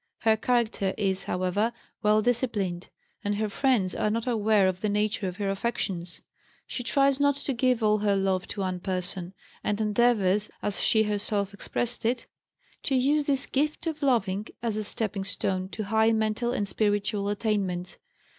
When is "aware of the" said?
4.25-4.89